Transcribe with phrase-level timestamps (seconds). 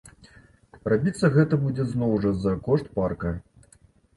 [0.93, 3.37] Рабіцца гэта будзе зноў жа за кошт парка.